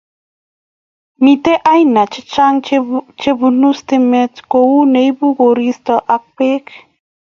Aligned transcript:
Mitei 1.23 1.59
aina 1.73 2.01
che 2.13 2.21
chang 2.33 2.57
chebo 3.19 3.47
stimet 3.79 4.33
kou 4.51 4.71
nebunu 4.93 5.37
koristo 5.39 5.95
ak 6.15 6.23
pek 6.37 6.65